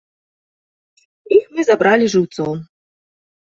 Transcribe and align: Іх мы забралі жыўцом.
Іх 1.37 1.45
мы 1.59 1.67
забралі 1.69 2.05
жыўцом. 2.17 2.67